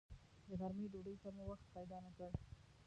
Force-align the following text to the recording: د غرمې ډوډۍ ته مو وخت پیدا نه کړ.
د 0.47 0.49
غرمې 0.59 0.87
ډوډۍ 0.91 1.15
ته 1.23 1.29
مو 1.35 1.43
وخت 1.49 1.65
پیدا 1.75 1.97
نه 2.05 2.11
کړ. 2.17 2.31